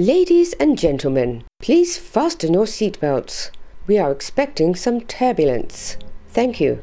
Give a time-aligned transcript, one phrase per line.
[0.00, 3.50] Ladies and gentlemen, please fasten your seatbelts.
[3.88, 5.98] We are expecting some turbulence.
[6.34, 6.78] Thank you.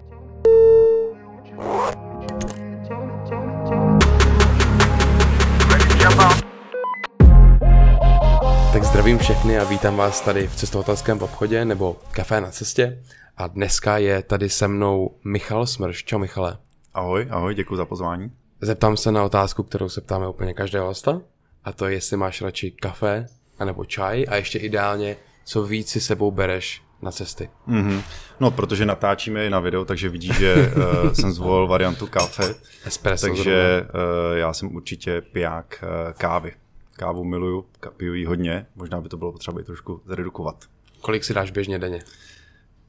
[8.73, 13.03] Tak zdravím všechny a vítám vás tady v cestovatelském obchodě nebo kafé na cestě.
[13.37, 16.03] A dneska je tady se mnou Michal Smrš.
[16.03, 16.57] Čau Michale.
[16.93, 18.31] Ahoj, ahoj, děkuji za pozvání.
[18.61, 21.21] Zeptám se na otázku, kterou se ptáme úplně každého hosta.
[21.65, 23.25] A to je, jestli máš radši kafe
[23.59, 27.49] anebo čaj a ještě ideálně, co víc si sebou bereš na cesty.
[27.67, 28.01] Mm-hmm.
[28.39, 32.55] No, protože natáčíme i na video, takže vidíš, že uh, jsem zvolil variantu kafe.
[32.85, 36.51] Espresso takže uh, já jsem určitě piják uh, kávy.
[36.93, 37.65] Kávu miluju,
[37.97, 40.55] piju ji hodně, možná by to bylo potřeba i trošku zredukovat.
[41.01, 42.03] Kolik si dáš běžně denně?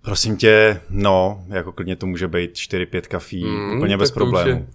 [0.03, 4.67] Prosím tě, no, jako klidně to může být 4-5 kafí, mm, úplně bez problémů.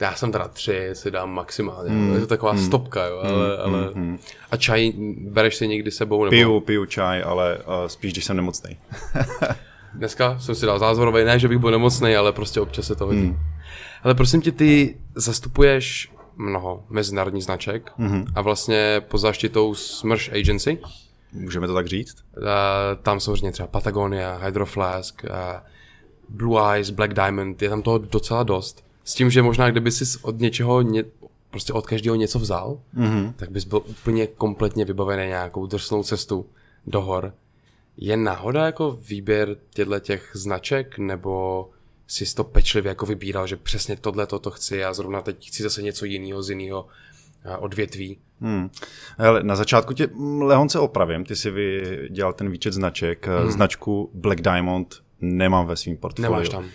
[0.00, 1.90] Já jsem teda tři, si dám maximálně.
[1.90, 3.90] Mm, je to taková mm, stopka, jo, ale, mm, ale...
[3.94, 4.18] Mm,
[4.50, 6.24] A čaj bereš si někdy sebou?
[6.24, 6.30] Nebo...
[6.30, 8.76] Piju, piju čaj, ale uh, spíš, když jsem nemocný.
[9.94, 13.06] Dneska jsem si dal zázorový, ne, že bych byl nemocný, ale prostě občas se to
[13.06, 13.18] hodí.
[13.18, 13.38] Mm.
[14.02, 18.26] Ale prosím tě, ty zastupuješ mnoho mezinárodních značek mm-hmm.
[18.34, 20.78] a vlastně pod zaštitou Smrš Agency.
[21.32, 22.16] Můžeme to tak říct?
[22.48, 25.64] A tam samozřejmě třeba Patagonia, Hydroflask, a
[26.28, 28.89] Blue Eyes, Black Diamond, je tam toho docela dost.
[29.04, 31.04] S tím, že možná kdyby si od něčeho, ně,
[31.50, 33.32] prostě od každého něco vzal, mm-hmm.
[33.36, 36.46] tak bys byl úplně kompletně vybavený nějakou drsnou cestu
[36.86, 37.34] do hor.
[37.96, 41.68] Je náhoda jako výběr těchto těch značek, nebo
[42.06, 45.82] si to pečlivě jako vybíral, že přesně tohle to chci a zrovna teď chci zase
[45.82, 46.86] něco jiného z jiného
[47.58, 48.18] odvětví.
[48.40, 48.70] Hmm.
[49.18, 50.08] Hele, na začátku tě
[50.40, 51.52] lehonce opravím, ty si
[52.10, 53.50] dělal ten výčet značek, hmm.
[53.50, 56.32] značku Black Diamond nemám ve svém portfoliu.
[56.32, 56.68] Nemáš tam.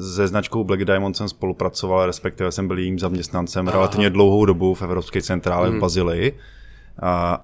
[0.00, 3.76] Se značkou Black Diamond jsem spolupracoval, respektive jsem byl jejím zaměstnancem Aha.
[3.76, 5.76] relativně dlouhou dobu v Evropské centrále hmm.
[5.76, 6.38] v Bazileji,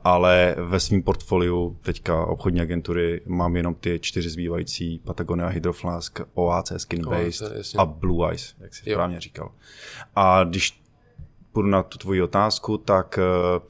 [0.04, 6.72] ale ve svém portfoliu teďka obchodní agentury mám jenom ty čtyři zbývající Patagonia Hydroflask, OAC
[6.76, 8.94] Skin Based OAC, a Blue Eyes, jak jsi jo.
[8.94, 9.52] správně říkal.
[10.16, 10.80] A když
[11.52, 13.62] půjdu na tu tvoji otázku, tak uh,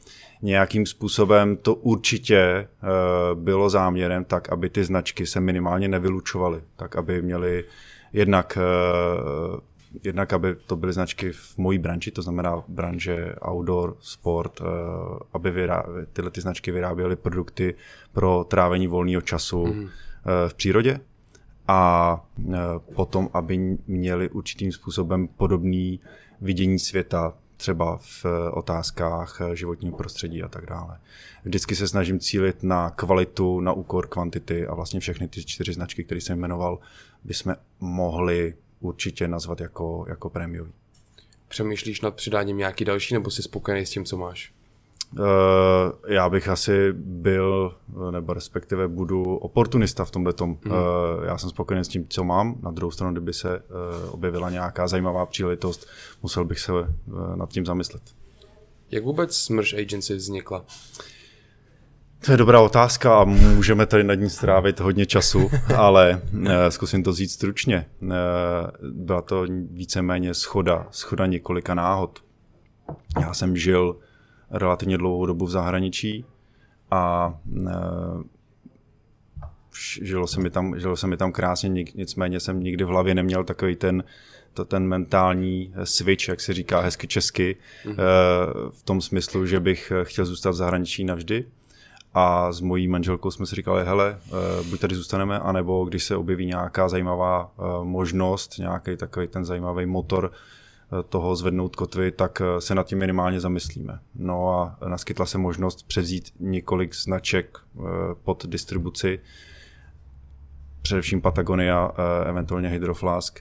[0.43, 6.97] nějakým způsobem to určitě uh, bylo záměrem tak, aby ty značky se minimálně nevylučovaly, tak
[6.97, 7.65] aby měly
[8.15, 8.59] jednak
[9.53, 9.61] uh,
[10.03, 14.63] jednak, aby to byly značky v mojí branži, to znamená branže outdoor, sport,
[15.33, 17.75] aby vyrá, tyhle ty značky vyráběly produkty
[18.13, 19.89] pro trávení volného času mm.
[20.49, 21.01] v přírodě
[21.69, 22.21] a
[22.95, 26.01] potom, aby měli určitým způsobem podobný
[26.41, 30.99] vidění světa, třeba v otázkách životního prostředí a tak dále.
[31.45, 36.05] Vždycky se snažím cílit na kvalitu, na úkor kvantity a vlastně všechny ty čtyři značky,
[36.05, 36.79] které jsem jmenoval,
[37.25, 40.73] bychom mohli určitě nazvat jako, jako prémiový.
[41.49, 44.53] Přemýšlíš nad přidáním nějaký další, nebo jsi spokojený s tím, co máš?
[45.19, 45.23] Uh,
[46.09, 47.77] já bych asi byl,
[48.11, 50.59] nebo respektive budu oportunista v tomhle tom.
[50.65, 50.71] Mm.
[50.71, 50.79] Uh,
[51.27, 52.57] já jsem spokojený s tím, co mám.
[52.63, 53.65] Na druhou stranu, kdyby se uh,
[54.15, 55.87] objevila nějaká zajímavá příležitost,
[56.23, 56.73] musel bych se
[57.35, 58.03] nad tím zamyslet.
[58.91, 60.65] Jak vůbec Smrš Agency vznikla?
[62.25, 67.03] To je dobrá otázka a můžeme tady nad ní strávit hodně času, ale uh, zkusím
[67.03, 67.87] to říct stručně.
[68.03, 68.11] Uh,
[68.91, 72.25] byla to víceméně schoda, schoda několika náhod.
[73.21, 73.97] Já jsem žil
[74.51, 76.25] relativně dlouhou dobu v zahraničí
[76.91, 78.23] a uh,
[80.03, 83.45] žilo se mi tam, žilo se mi tam krásně, nicméně jsem nikdy v hlavě neměl
[83.45, 84.05] takový ten,
[84.55, 87.97] to, ten mentální switch, jak se říká hezky česky, mm-hmm.
[88.71, 91.45] v tom smyslu, že bych chtěl zůstat v zahraničí navždy
[92.15, 94.31] a s mojí manželkou jsme si říkali, hele, eh,
[94.71, 99.87] buď tady zůstaneme, anebo když se objeví nějaká zajímavá eh, možnost, nějaký takový ten zajímavý
[99.87, 103.99] motor eh, toho zvednout kotvy, tak se nad tím minimálně zamyslíme.
[104.15, 107.59] No a naskytla se možnost převzít několik značek
[108.25, 109.21] pod distribuci,
[110.83, 111.93] především Patagonia,
[112.27, 113.41] eventuálně Hydroflask.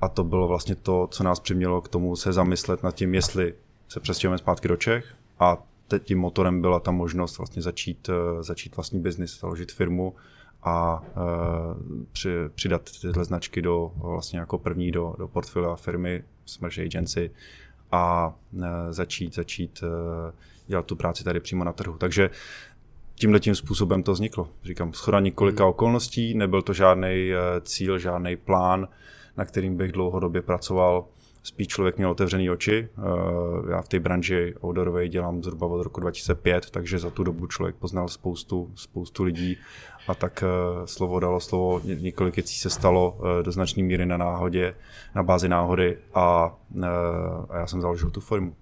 [0.00, 3.54] A to bylo vlastně to, co nás přimělo k tomu se zamyslet nad tím, jestli
[3.88, 5.56] se přestěhujeme zpátky do Čech a
[5.98, 10.14] tím motorem byla ta možnost vlastně začít, eh, začít vlastní biznis, založit firmu
[10.62, 16.78] a uh, při, přidat tyhle značky do vlastně jako první do, do portfolia firmy Smash
[16.78, 17.30] Agency
[17.92, 19.84] a uh, začít, začít
[20.66, 21.98] dělat tu práci tady přímo na trhu.
[21.98, 22.30] Takže
[23.14, 24.48] tímhle tím způsobem to vzniklo.
[24.64, 25.70] Říkám, schoda několika hmm.
[25.70, 27.30] okolností, nebyl to žádný
[27.62, 28.88] cíl, žádný plán,
[29.36, 31.04] na kterým bych dlouhodobě pracoval
[31.46, 32.88] spíš člověk měl otevřený oči.
[32.98, 33.02] Eh,
[33.70, 37.76] já v té branži outdoorové dělám zhruba od roku 2005, takže za tu dobu člověk
[37.76, 39.56] poznal spoustu, spoustu lidí
[40.08, 44.16] a tak eh, slovo dalo slovo, několik věcí se stalo eh, do značné míry na
[44.16, 44.74] náhodě,
[45.14, 46.56] na bázi náhody a,
[47.50, 48.56] a já jsem založil tu firmu.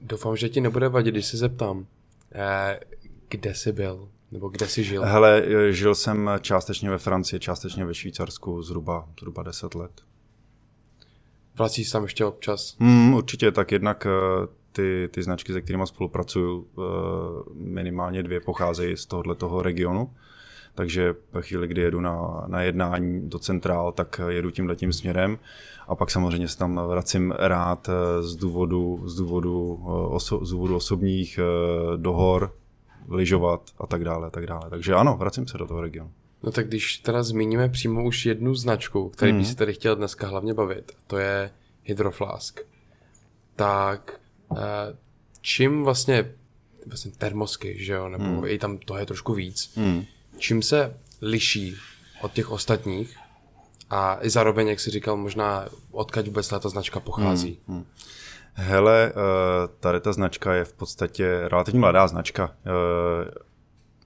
[0.00, 1.86] Doufám, že ti nebude vadit, když se zeptám,
[3.28, 5.04] kde jsi byl, nebo kde jsi žil?
[5.04, 10.09] Hele, žil jsem částečně ve Francii, částečně ve Švýcarsku, zhruba, zhruba 10 let.
[11.60, 12.76] Vracíš tam ještě občas?
[12.80, 16.82] Hmm, určitě, tak jednak eh, ty, ty značky, se kterými spolupracuju, eh,
[17.54, 20.10] minimálně dvě pocházejí z tohohle toho regionu.
[20.74, 25.38] Takže ve chvíli, kdy jedu na, na jednání do centrál, tak jedu tím letím směrem.
[25.88, 29.80] A pak samozřejmě se tam vracím rád eh, z důvodu, z důvodu,
[30.10, 31.38] oso, z důvodu osobních
[31.96, 32.54] dohor,
[33.08, 34.70] lyžovat a tak dále, a tak dále.
[34.70, 36.10] Takže ano, vracím se do toho regionu.
[36.42, 39.38] No tak když teda zmíníme přímo už jednu značku, který mm.
[39.38, 41.50] bych si tady chtěl dneska hlavně bavit, to je
[41.82, 42.60] Hydroflask,
[43.56, 44.20] tak
[44.56, 44.96] eh,
[45.40, 46.32] čím vlastně,
[46.86, 48.46] vlastně termosky, že jo, nebo mm.
[48.46, 50.04] i tam to je trošku víc, mm.
[50.38, 51.76] čím se liší
[52.22, 53.16] od těch ostatních
[53.90, 57.58] a i zároveň, jak jsi říkal, možná odkaď vůbec ta značka pochází.
[57.66, 57.76] Mm.
[57.76, 57.84] Mm.
[58.52, 62.54] Hele, eh, tady ta značka je v podstatě relativně mladá značka.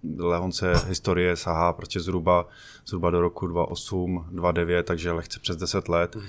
[0.05, 2.47] Eh, Lehonce historie sahá prostě zhruba,
[2.87, 6.17] zhruba do roku 2008, 2009, takže lehce přes 10 let.
[6.17, 6.23] Mm.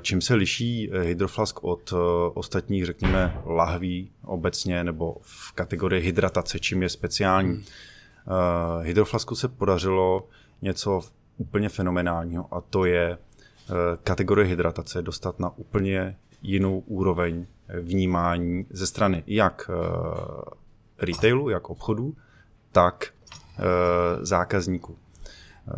[0.00, 1.94] Čím se liší hydroflask od
[2.34, 7.48] ostatních, řekněme, lahví obecně nebo v kategorii hydratace, čím je speciální?
[7.48, 7.62] Mm.
[8.82, 10.28] Hydroflasku se podařilo
[10.62, 11.00] něco
[11.38, 13.18] úplně fenomenálního a to je
[14.02, 17.46] kategorie hydratace dostat na úplně jinou úroveň
[17.80, 19.70] vnímání ze strany jak
[20.98, 22.14] retailu, jak obchodu,
[22.72, 23.62] tak eh,
[24.20, 24.96] zákazníků.
[24.96, 25.72] Eh,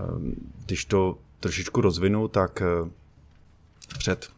[0.66, 2.90] když to trošičku rozvinu, tak eh,
[3.98, 4.30] před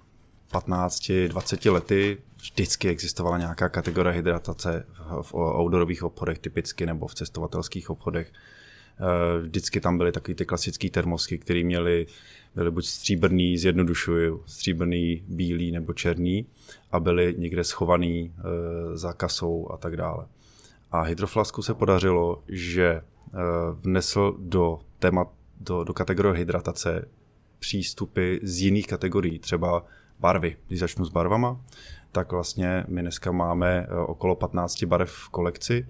[0.53, 4.87] 15-20 lety vždycky existovala nějaká kategorie hydratace
[5.23, 8.33] v outdoorových obchodech typicky nebo v cestovatelských obchodech.
[9.43, 12.07] Vždycky tam byly takový ty klasické termosky, které měly
[12.55, 16.47] byly buď stříbrný, zjednodušuju, stříbrný, bílý nebo černý
[16.93, 18.35] a byly někde schovaný
[18.95, 20.27] za kasou a tak dále.
[20.93, 23.39] A Hydroflasku se podařilo, že eh,
[23.73, 25.29] vnesl do témat,
[25.61, 27.09] do, do kategorie hydratace
[27.59, 29.85] přístupy z jiných kategorií, třeba
[30.21, 30.57] barvy.
[30.69, 31.61] Když začnu s barvama,
[32.13, 35.87] tak vlastně my dneska máme eh, okolo 15 barev v kolekci.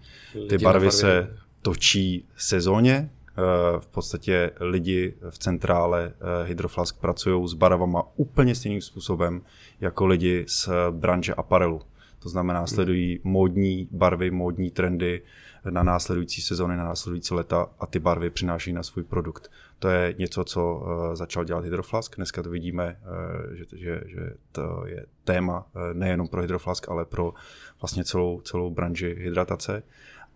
[0.49, 3.33] Ty barvy se točí sezóně, eh,
[3.81, 6.13] v podstatě lidi v centrále
[6.45, 9.43] Hydroflask pracují s barvama úplně stejným způsobem
[9.81, 11.81] jako lidi z branže aparelu.
[12.23, 15.23] To znamená, sledují módní barvy, módní trendy
[15.71, 19.51] na následující sezóny, na následující leta a ty barvy přináší na svůj produkt.
[19.79, 22.17] To je něco, co uh, začal dělat Hydroflask.
[22.17, 27.05] Dneska to vidíme, uh, že, že, že to je téma uh, nejenom pro Hydroflask, ale
[27.05, 27.35] pro
[27.81, 29.83] vlastně celou, celou branži hydratace.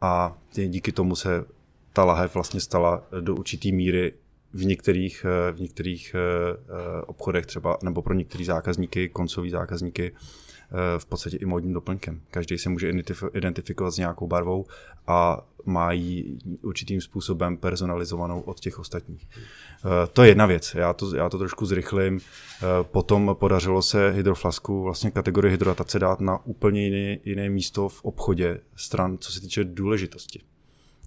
[0.01, 1.45] A díky tomu se
[1.93, 4.13] ta lahev vlastně stala do určitý míry
[4.53, 6.17] v některých, v některých
[7.07, 10.46] obchodech třeba, nebo pro některé zákazníky, koncový zákazníky, Eh,
[10.99, 12.21] v podstatě i módním doplňkem.
[12.31, 12.93] Každý se může
[13.33, 14.67] identifikovat s nějakou barvou
[15.07, 19.29] a má ji určitým způsobem personalizovanou od těch ostatních.
[19.37, 22.21] Eh, to je jedna věc, já to, já to trošku zrychlím.
[22.21, 28.05] Eh, potom podařilo se hydroflasku vlastně kategorii hydratace dát na úplně jiné, jiné místo v
[28.05, 30.41] obchodě stran, co se týče důležitosti.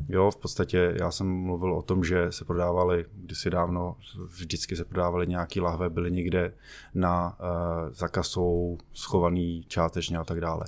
[0.10, 4.86] Jo, v podstatě já jsem mluvil o tom, že se prodávali kdysi dávno, vždycky se
[4.86, 6.54] prodávali nějaký lahve, byly někde
[6.94, 10.66] na uh, zakasou, schovaný částečně a tak dále.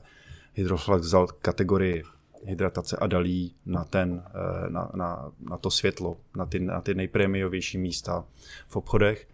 [0.53, 2.03] Hydroflax vzal kategorii
[2.45, 6.93] hydratace a dalí na, ten, uh, na, na, na to světlo, na ty, na ty
[6.93, 8.25] nejprémiovější místa
[8.67, 9.27] v obchodech.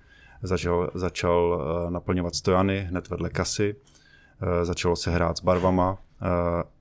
[0.44, 3.76] Začal, začal uh, naplňovat stojany hned vedle kasy,
[4.64, 5.98] začalo se hrát s barvama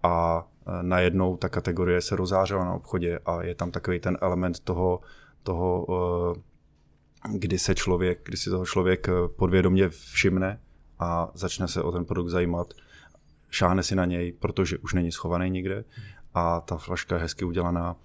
[0.03, 0.47] a
[0.83, 5.01] najednou ta kategorie se rozářila na obchodě a je tam takový ten element toho,
[5.43, 5.87] toho
[6.35, 10.61] eh, kdy se člověk, kdy si toho člověk eh, podvědomě všimne
[10.99, 12.75] a začne se o ten produkt zajímat,
[13.51, 15.85] šáhne si na něj, protože už není schovaný nikde
[16.35, 17.97] a ta flaška je hezky udělaná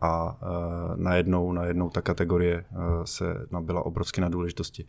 [0.00, 0.38] a
[0.96, 2.64] najednou, najednou ta kategorie
[3.04, 4.86] se nabyla obrovsky na důležitosti.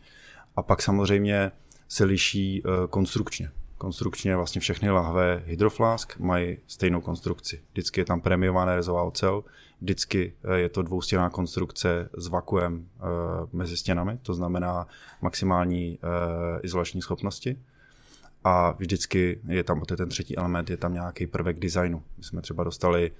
[0.56, 1.52] A pak samozřejmě
[1.88, 3.50] se liší konstrukčně
[3.82, 7.60] konstrukčně vlastně všechny lahve Hydroflask mají stejnou konstrukci.
[7.72, 9.44] Vždycky je tam prémiová nerezová ocel,
[9.80, 13.08] vždycky eh, je to dvoustěná konstrukce s vakuem uh,
[13.52, 14.86] mezi stěnami, to znamená
[15.22, 16.08] maximální uh,
[16.62, 17.58] izolační schopnosti.
[18.44, 22.02] A vždycky je tam, to je ten třetí element, je tam nějaký prvek designu.
[22.18, 23.12] My jsme třeba dostali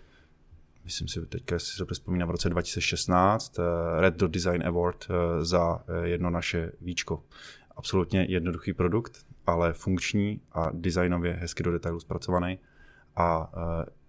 [0.85, 3.57] myslím si teďka, si se vzpomínám, v roce 2016
[3.99, 5.09] Red Dot Design Award
[5.41, 7.23] za jedno naše víčko.
[7.77, 12.59] Absolutně jednoduchý produkt, ale funkční a designově hezky do detailu zpracovaný
[13.17, 13.63] a uh,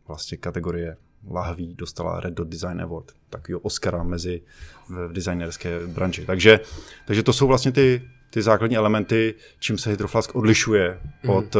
[0.07, 0.97] vlastně kategorie
[1.29, 4.41] lahví dostala Red Dot Design Award, takového Oscara mezi
[4.89, 6.25] v, v designerské branži.
[6.25, 6.59] Takže,
[7.07, 11.29] takže to jsou vlastně ty, ty základní elementy, čím se Hydroflask odlišuje mm.
[11.29, 11.55] od,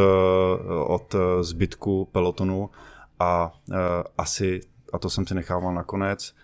[0.86, 2.70] od zbytku pelotonu
[3.18, 3.76] a uh,
[4.18, 4.60] asi,
[4.92, 6.34] a to jsem si nechával nakonec,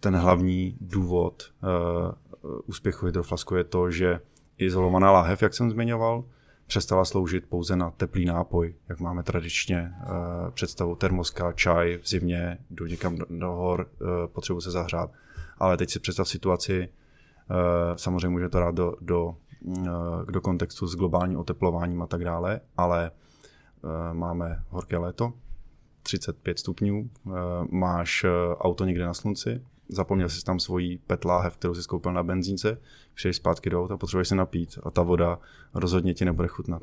[0.00, 4.20] ten hlavní důvod uh, úspěchu Hydroflasku je to, že
[4.64, 6.24] izolovaná láhev, jak jsem zmiňoval,
[6.66, 12.58] přestala sloužit pouze na teplý nápoj, jak máme tradičně uh, představu termoska, čaj v zimě,
[12.70, 15.10] jdu někam do, do hor, uh, potřebuji se zahřát.
[15.58, 16.88] Ale teď si představ situaci,
[17.50, 17.56] uh,
[17.96, 19.86] samozřejmě může to dát do, do, uh,
[20.30, 23.10] do kontextu s globálním oteplováním a tak dále, ale
[24.12, 25.32] máme horké léto,
[26.02, 27.10] 35 stupňů,
[27.70, 28.26] máš
[28.58, 29.60] auto někde na slunci,
[29.92, 32.80] zapomněl jsi tam svoji petláhev, kterou jsi skoupil na benzínce,
[33.14, 35.38] přijdeš zpátky do auta, potřebuješ se napít a ta voda
[35.74, 36.82] rozhodně ti nebude chutnat.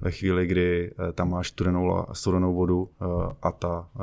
[0.00, 3.04] Ve chvíli, kdy eh, tam máš studenou, studenou vodu eh,
[3.42, 4.00] a ta eh,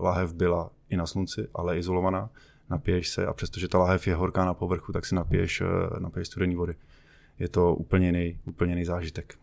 [0.00, 2.30] lahev byla i na slunci, ale izolovaná,
[2.70, 5.62] napiješ se a přestože ta lahev je horká na povrchu, tak si napiješ,
[5.98, 6.74] napiješ studený vody.
[7.38, 9.34] Je to úplně jiný, úplně jiný zážitek.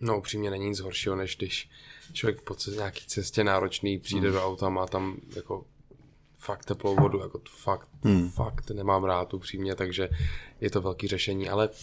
[0.00, 1.70] No upřímně není nic horšího, než když
[2.12, 4.36] člověk po nějaký cestě náročný přijde hmm.
[4.36, 5.64] do auta, má tam jako
[6.40, 8.30] fakt teplou vodu, jako to fakt, hmm.
[8.30, 10.08] fakt nemám rád upřímně, takže
[10.60, 11.74] je to velký řešení, ale uh,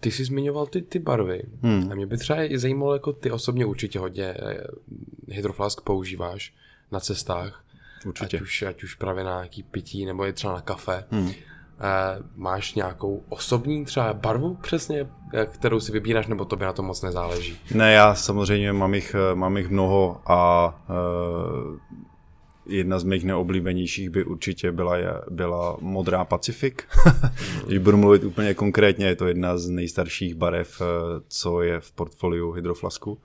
[0.00, 1.88] ty jsi zmiňoval ty, ty barvy hmm.
[1.92, 6.54] a mě by třeba zajímalo, jako ty osobně určitě hodně uh, hydroflask používáš
[6.92, 7.64] na cestách,
[8.06, 8.36] určitě.
[8.36, 11.04] Ať, už, ať už právě na nějaký pití nebo je třeba na kafe.
[11.10, 11.26] Hmm.
[11.26, 11.32] Uh,
[12.34, 15.08] máš nějakou osobní třeba barvu přesně,
[15.46, 17.58] kterou si vybíráš, nebo to by na to moc nezáleží?
[17.74, 21.78] Ne, já samozřejmě mám jich, mám jich mnoho a uh,
[22.66, 24.96] jedna z mých neoblíbenějších by určitě byla,
[25.30, 26.74] byla modrá Pacific.
[27.66, 30.84] Když budu mluvit úplně konkrétně, je to jedna z nejstarších barev, eh,
[31.28, 33.18] co je v portfoliu Hydroflasku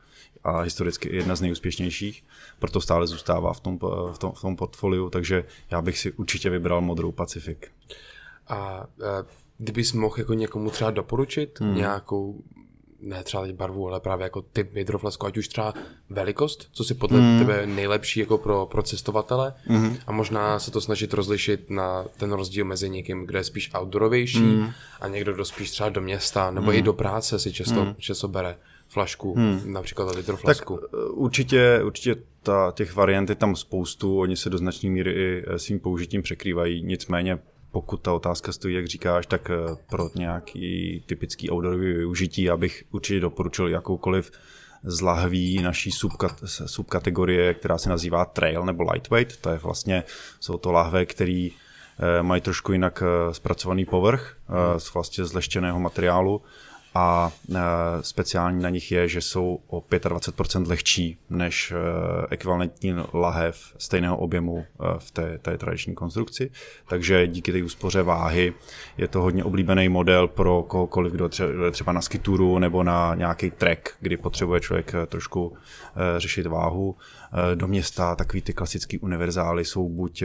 [0.44, 2.24] a historicky jedna z nejúspěšnějších,
[2.60, 3.80] proto stále zůstává v tom,
[4.14, 7.58] v tom, v tom portfoliu, takže já bych si určitě vybral modrou Pacific.
[8.48, 9.26] A, a eh,
[9.58, 11.76] kdybys mohl jako někomu třeba doporučit hmm.
[11.76, 12.44] nějakou
[13.02, 15.74] ne třeba barvu, ale právě jako typ hydroflasku, ať už třeba
[16.10, 17.40] velikost, co si podle mm.
[17.40, 19.98] tebe nejlepší jako pro, pro cestovatele mm.
[20.08, 24.40] a možná se to snažit rozlišit na ten rozdíl mezi někým, kdo je spíš outdoorovější
[24.40, 24.72] mm.
[25.02, 26.78] a někdo, kdo spíš třeba do města nebo mm.
[26.78, 27.96] i do práce si často, mm.
[27.98, 28.56] často bere
[28.90, 29.74] flašku, hmm.
[29.74, 30.78] například hydroflasku.
[30.78, 35.12] Tak eh, určitě, určitě ta, těch variant je tam spoustu, oni se do značné míry
[35.12, 37.40] i eh, svým použitím překrývají, nicméně
[37.72, 43.20] pokud ta otázka stojí, jak říkáš, tak eh, pro nějaký typický outdoorový využití, abych určitě
[43.20, 44.32] doporučil jakoukoliv
[44.84, 49.38] z lahví naší subkat, subkategorie, která se nazývá trail nebo lightweight.
[49.38, 50.04] To je vlastně,
[50.40, 54.36] jsou to lahve, které eh, mají trošku jinak eh, zpracovaný povrch
[54.78, 56.42] z vlastně zleštěného materiálu
[56.96, 57.60] a e,
[58.02, 61.76] speciální na nich je, že jsou o 25% lehčí než e,
[62.30, 64.66] ekvivalentní lahev stejného objemu e,
[65.00, 66.52] v té, té tradiční konstrukci.
[66.88, 68.54] Takže díky té úspoře váhy
[68.98, 71.30] je to hodně oblíbený model pro kohokoliv, kdo
[71.66, 75.58] je třeba na skituru nebo na nějaký trek, kdy potřebuje člověk trošku
[76.18, 76.96] řešit váhu.
[77.56, 80.24] Do města takový ty klasické univerzály jsou buď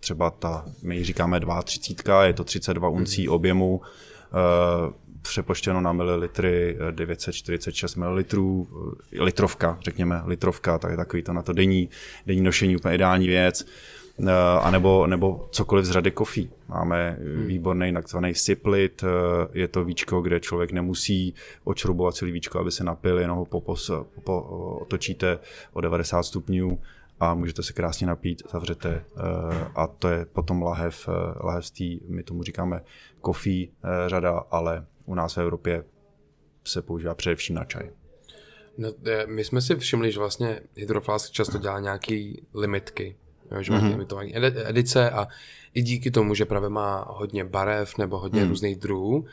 [0.00, 3.80] třeba ta, my říkáme 2,30, je to 32 uncí objemu,
[4.30, 11.32] Eh, přepoštěno na mililitry 946 eh, ml, eh, litrovka, řekněme, litrovka, tak je takový to
[11.32, 11.88] na to denní,
[12.26, 13.66] denní nošení, úplně ideální věc.
[14.60, 16.50] A nebo, nebo cokoliv z řady kofí.
[16.68, 17.46] Máme hmm.
[17.46, 19.04] výborný takzvaný siplit,
[19.52, 21.34] je to víčko, kde člověk nemusí
[21.64, 24.42] očrubovat celý víčko, aby se napil, jenom ho popos, popo,
[24.82, 25.38] otočíte
[25.72, 26.78] o 90 stupňů
[27.20, 29.04] a můžete se krásně napít, zavřete
[29.74, 31.08] a to je potom lahev,
[31.40, 32.82] lahev z tý, my tomu říkáme
[33.20, 35.84] kofí eh, řada, ale u nás v Evropě
[36.64, 37.90] se používá především na čaj.
[38.78, 43.16] No, eh, my jsme si všimli, že vlastně Hydroflask často dělá nějaký limitky,
[43.60, 43.90] že má mm-hmm.
[43.90, 44.32] limitování
[44.68, 45.28] edice a
[45.74, 48.48] i díky tomu, že právě má hodně barev nebo hodně mm.
[48.48, 49.24] různých druhů,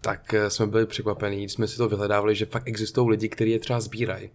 [0.00, 3.58] tak eh, jsme byli překvapení, jsme si to vyhledávali, že fakt existují lidi, kteří je
[3.58, 4.30] třeba sbírají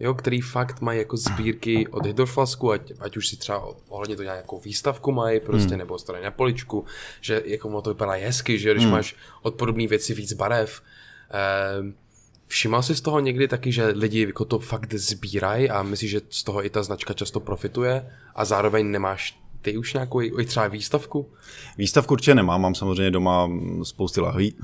[0.00, 4.22] jo, který fakt mají jako sbírky od Hydroflasku, ať, ať už si třeba ohledně to
[4.22, 5.78] nějakou výstavku mají prostě, hmm.
[5.78, 6.84] nebo stojí na poličku,
[7.20, 8.92] že jako to vypadá hezky, že když hmm.
[8.92, 10.82] máš od podobné věci víc barev.
[11.30, 12.10] Eh,
[12.50, 16.20] Všimal jsi z toho někdy taky, že lidi jako to fakt sbírají a myslíš, že
[16.30, 20.68] z toho i ta značka často profituje a zároveň nemáš ty už nějakou i třeba
[20.68, 21.32] výstavku?
[21.78, 23.50] Výstavku určitě nemám, mám samozřejmě doma
[23.82, 24.54] spousty lahví,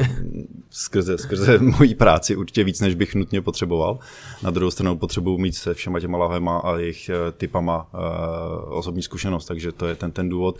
[0.72, 3.98] skrze, skrze mojí práci určitě víc, než bych nutně potřeboval.
[4.42, 9.02] Na druhou stranu potřebuji mít se všema těma lahvema a jejich eh, typama uh, osobní
[9.02, 10.58] zkušenost, takže to je ten, ten důvod.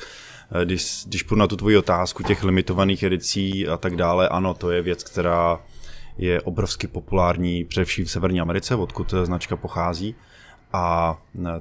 [0.52, 4.54] Eh, když, když půjdu na tu tvoji otázku těch limitovaných edicí a tak dále, ano,
[4.54, 5.61] to je věc, která
[6.19, 10.14] je obrovsky populární především v Severní Americe, odkud značka pochází
[10.73, 11.19] a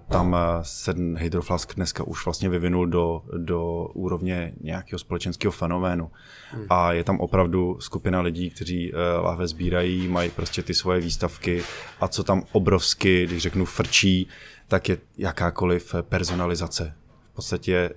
[0.09, 6.11] tam se Hydroflask dneska už vlastně vyvinul do, do úrovně nějakého společenského fenoménu.
[6.51, 6.65] Hmm.
[6.69, 8.91] A je tam opravdu skupina lidí, kteří
[9.21, 11.63] lahve sbírají, mají prostě ty svoje výstavky
[11.99, 14.27] a co tam obrovsky, když řeknu frčí,
[14.67, 16.93] tak je jakákoliv personalizace.
[17.31, 17.89] V podstatě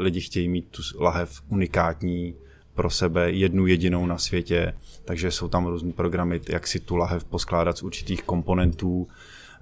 [0.00, 2.34] lidi chtějí mít tu lahev unikátní
[2.74, 7.24] pro sebe, jednu jedinou na světě, takže jsou tam různé programy, jak si tu lahev
[7.24, 9.08] poskládat z určitých komponentů,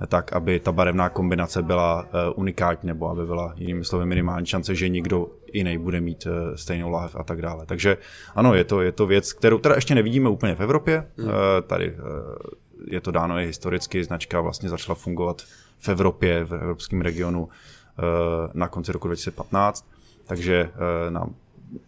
[0.06, 4.74] tak, aby ta barevná kombinace byla uh, unikátní, nebo aby byla jinými slovy minimální šance,
[4.74, 7.66] že nikdo jiný bude mít uh, stejnou lahev a tak dále.
[7.66, 7.96] Takže
[8.34, 11.06] ano, je to, je to věc, kterou teda ještě nevidíme úplně v Evropě.
[11.16, 11.28] Hmm.
[11.28, 11.32] Uh,
[11.66, 11.94] tady
[12.86, 15.42] je to dáno i historicky, značka vlastně začala fungovat
[15.78, 18.02] v Evropě, v evropském regionu eh,
[18.54, 19.86] na konci roku 2015,
[20.26, 21.34] takže eh, nám,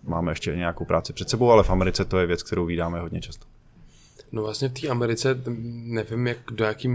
[0.04, 3.20] máme ještě nějakou práci před sebou, ale v Americe to je věc, kterou vydáme hodně
[3.20, 3.46] často.
[4.32, 6.88] No vlastně v té Americe nevím, jak, do jaký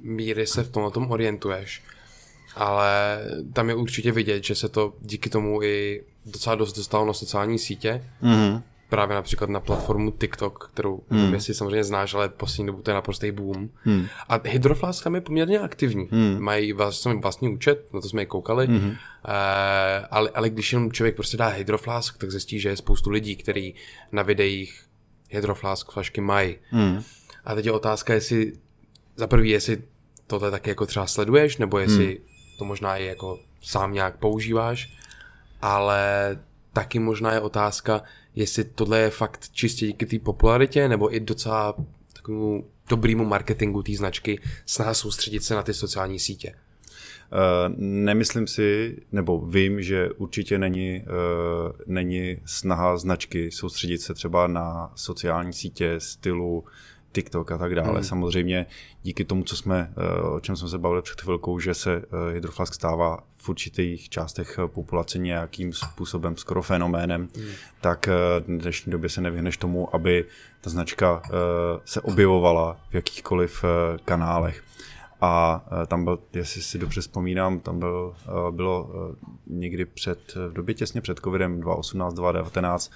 [0.00, 1.82] míry se v tom tom orientuješ,
[2.56, 3.20] ale
[3.52, 7.58] tam je určitě vidět, že se to díky tomu i docela dost dostalo na sociální
[7.58, 8.04] sítě.
[8.22, 12.90] Mm-hmm právě například na platformu TikTok, kterou nevím, jestli samozřejmě znáš, ale poslední dobu to
[12.90, 13.68] je naprostý boom.
[13.82, 14.06] Hmm.
[14.28, 16.08] A Hydroflask tam je poměrně aktivní.
[16.10, 16.38] Hmm.
[16.40, 18.78] Mají vlastně vlastní účet, na to jsme i koukali, hmm.
[18.78, 18.94] uh,
[20.10, 23.74] ale, ale když jenom člověk prostě dá Hydroflask, tak zjistí, že je spoustu lidí, kteří
[24.12, 24.80] na videích
[25.28, 26.56] Hydroflask flašky mají.
[26.70, 27.02] Hmm.
[27.44, 28.52] A teď je otázka, jestli
[29.16, 29.82] za prvý, jestli
[30.26, 32.24] tohle taky jako třeba sleduješ, nebo jestli hmm.
[32.58, 34.92] to možná i jako sám nějak používáš,
[35.62, 36.38] ale
[36.72, 38.02] taky možná je otázka,
[38.34, 41.74] jestli tohle je fakt čistě díky té popularitě, nebo i docela
[42.12, 46.54] takovému dobrému marketingu té značky snaha soustředit se na ty sociální sítě.
[47.32, 54.46] Uh, nemyslím si, nebo vím, že určitě není, uh, není snaha značky soustředit se třeba
[54.46, 56.64] na sociální sítě stylu
[57.12, 57.92] TikTok a tak dále.
[57.92, 58.04] Hmm.
[58.04, 58.66] Samozřejmě
[59.02, 62.34] díky tomu, co jsme, eh, o čem jsme se bavili před chvilkou, že se eh,
[62.34, 67.48] hydroflask stává v určitých částech eh, populace nějakým způsobem skoro fenoménem, hmm.
[67.80, 68.06] tak
[68.40, 70.24] v dnešní době se nevyhneš tomu, aby
[70.60, 71.22] ta značka
[71.84, 73.64] se objevovala v jakýchkoliv
[74.04, 74.62] kanálech.
[75.20, 78.14] A tam byl, jestli si dobře vzpomínám, tam byl,
[78.50, 78.90] bylo
[79.46, 82.92] někdy před, v době těsně před covidem 2018, 2019,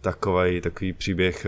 [0.00, 1.46] takový, takový příběh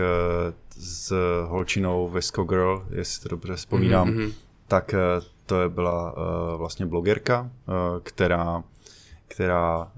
[0.69, 1.13] s
[1.47, 4.33] holčinou Vesco Girl, jestli to dobře vzpomínám, mm-hmm.
[4.67, 4.97] tak eh,
[5.45, 6.15] to je byla
[6.57, 7.49] vlastně blogerka,
[8.03, 8.63] která
[9.33, 9.91] která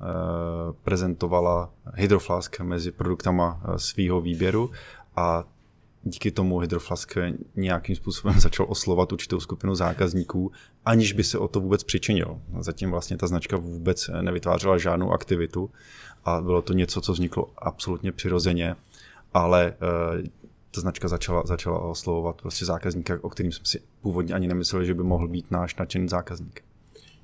[0.83, 4.71] prezentovala Hydroflask mezi produktama svýho výběru
[5.15, 5.43] a
[6.07, 7.17] díky tomu Hydroflask
[7.55, 10.51] nějakým způsobem začal oslovat určitou skupinu zákazníků,
[10.85, 12.41] aniž by se o to vůbec přičinil.
[12.59, 15.69] Zatím vlastně ta značka vůbec nevytvářela žádnou aktivitu
[16.25, 18.75] a bylo to něco, co vzniklo absolutně přirozeně,
[19.33, 19.73] ale
[20.71, 24.93] ta značka začala, začala oslovovat prostě zákazníka, o kterým jsme si původně ani nemysleli, že
[24.93, 26.61] by mohl být náš nadšený zákazník.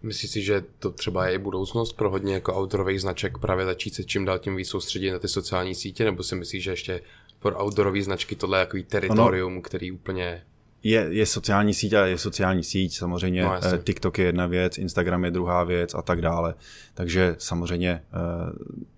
[0.03, 3.93] Myslíš si, že to třeba je i budoucnost pro hodně jako autorových značek právě začít
[3.93, 7.01] se čím dál tím víc soustředit na ty sociální sítě, nebo si myslíš, že ještě
[7.41, 10.41] pro outdoorové značky tohle je takový teritorium, ono, který úplně
[10.83, 14.77] je, je sociální síť a je sociální síť, samozřejmě no, eh, TikTok je jedna věc,
[14.77, 16.53] Instagram je druhá věc a tak dále.
[16.93, 18.03] Takže samozřejmě eh,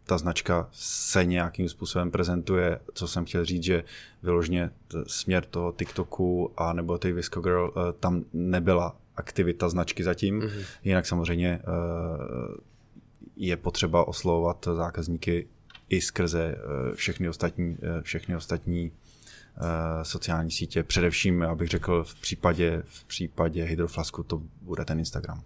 [0.03, 3.83] ta značka se nějakým způsobem prezentuje, co jsem chtěl říct, že
[4.23, 4.69] vyložně
[5.07, 10.39] směr toho TikToku a nebo tej Visco Girl, eh, tam nebyla aktivita značky zatím.
[10.39, 10.65] Mm-hmm.
[10.83, 11.59] Jinak samozřejmě
[13.35, 15.47] je potřeba oslovovat zákazníky
[15.95, 16.55] i skrze
[16.95, 18.91] všechny ostatní, všechny ostatní
[19.57, 20.83] Eh, sociální sítě.
[20.83, 25.43] Především, abych řekl, v případě, v případě Hydroflasku to bude ten Instagram.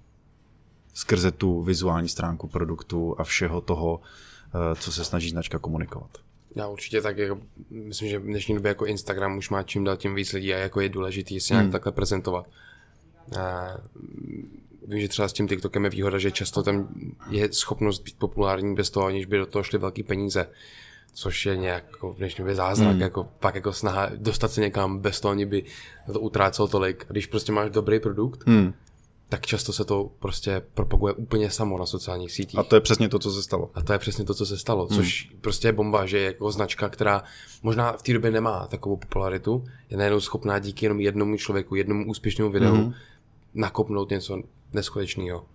[0.94, 6.10] Skrze tu vizuální stránku produktu a všeho toho, eh, co se snaží značka komunikovat.
[6.56, 9.98] Já určitě tak, jako, myslím, že v dnešní době jako Instagram už má čím dál
[9.98, 11.72] tím víc lidí a jako je důležitý se nějak hmm.
[11.72, 12.48] takhle prezentovat.
[13.40, 13.68] A
[14.88, 16.88] vím, že třeba s tím TikTokem je výhoda, že často tam
[17.30, 20.48] je schopnost být populární bez toho, aniž by do toho šly velké peníze
[21.18, 23.02] což je nějak jako v dnešní době zázrak, hmm.
[23.02, 25.64] jako pak jako snaha dostat se někam bez toho, by
[26.14, 27.06] to utrácelo tolik.
[27.10, 28.74] Když prostě máš dobrý produkt, hmm.
[29.30, 32.60] tak často se to prostě propaguje úplně samo na sociálních sítích.
[32.60, 33.72] A to je přesně to, co se stalo.
[33.74, 34.98] A to je přesně to, co se stalo, hmm.
[34.98, 37.24] což prostě je bomba, že je jako značka, která
[37.64, 42.10] možná v té době nemá takovou popularitu, je najednou schopná díky jenom jednomu člověku, jednomu
[42.10, 42.94] úspěšnému videu hmm.
[43.54, 44.42] Nakopnout něco
[44.74, 45.46] neskutečného.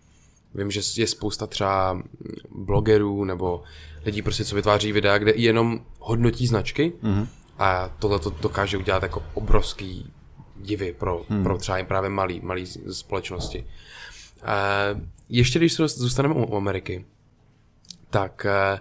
[0.55, 2.03] Vím, že je spousta třeba
[2.51, 3.63] blogerů nebo
[4.05, 7.27] lidí prostě, co vytváří videa, kde jenom hodnotí značky mm-hmm.
[7.59, 10.13] a tohle to dokáže udělat jako obrovský
[10.57, 11.43] divy pro, mm.
[11.43, 13.65] pro třeba právě malý, malý společnosti.
[14.43, 17.05] Uh, ještě když se zůstaneme u Ameriky,
[18.11, 18.81] tak uh,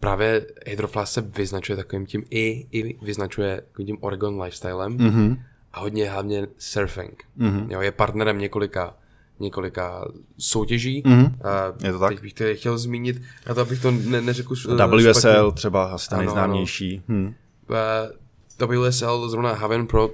[0.00, 5.42] právě Hydroflask se vyznačuje takovým tím i, i vyznačuje takovým tím Oregon lifestylem mm-hmm.
[5.72, 7.24] A hodně hlavně surfing.
[7.38, 7.66] Mm-hmm.
[7.70, 8.94] Jo, je partnerem několika
[9.40, 10.04] několika
[10.38, 11.02] soutěží.
[11.06, 11.24] Mhm.
[11.44, 12.08] A Je to tak?
[12.10, 15.52] Teď bych to chtěl zmínit, a to abych to ne, neřekl š- WSL špatně.
[15.54, 17.02] třeba asi ta Ano, nejznámější.
[17.08, 17.34] Hm.
[17.70, 20.10] Eh, WSL, zrovna Haven Pro,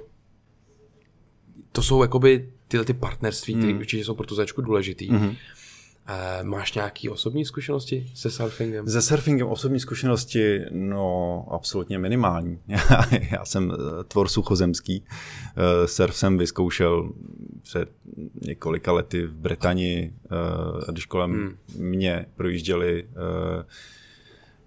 [1.71, 3.79] to jsou jakoby tyhle ty partnerství, které Hmm.
[3.81, 5.11] určitě jsou pro tu značku důležitý.
[5.11, 5.35] Mm-hmm.
[6.43, 8.87] Máš nějaký osobní zkušenosti se surfingem?
[8.87, 12.59] Se surfingem osobní zkušenosti, no absolutně minimální.
[13.31, 15.03] Já, jsem eh, tvor suchozemský.
[15.05, 17.11] Eh, Surf jsem vyzkoušel
[17.61, 17.89] před
[18.41, 21.57] několika lety v Británii, eh, když kolem hmm.
[21.89, 23.07] mě projížděli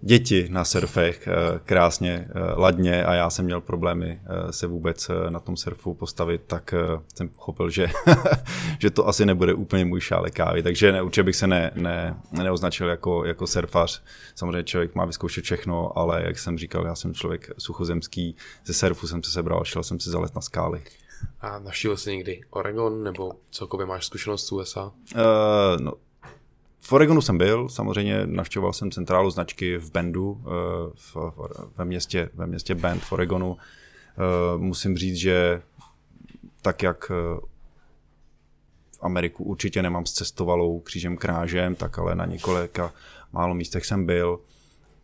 [0.05, 5.11] děti na surfech eh, krásně, eh, ladně a já jsem měl problémy eh, se vůbec
[5.29, 6.73] na tom surfu postavit, tak
[7.15, 7.87] jsem pochopil, že,
[8.79, 12.17] že to asi nebude úplně můj šálek kávy, takže ne, určitě bych se ne, ne,
[12.31, 14.03] neoznačil jako, jako surfař.
[14.35, 18.35] Samozřejmě člověk má vyzkoušet všechno, ale jak jsem říkal, já jsem člověk suchozemský,
[18.65, 20.83] ze surfu jsem se sebral, šel jsem si zalet na skály.
[21.41, 24.85] A navštívil jsi někdy Oregon, nebo celkově máš zkušenost z USA?
[24.85, 25.21] Uh,
[25.79, 25.93] no,
[26.85, 30.41] v Oregonu jsem byl, samozřejmě navštěvoval jsem centrálu značky v Bendu, uh,
[30.95, 31.15] v,
[31.77, 33.51] ve, městě, ve městě Bend v Oregonu.
[33.51, 35.61] Uh, musím říct, že
[36.61, 37.39] tak jak uh,
[38.97, 42.93] v Ameriku určitě nemám zcestovalou křížem krážem, tak ale na několika
[43.33, 44.39] málo místech jsem byl